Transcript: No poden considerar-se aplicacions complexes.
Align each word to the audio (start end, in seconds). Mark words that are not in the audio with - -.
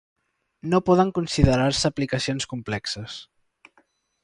No 0.71 0.79
poden 0.87 1.11
considerar-se 1.17 1.85
aplicacions 1.91 2.51
complexes. 2.55 3.21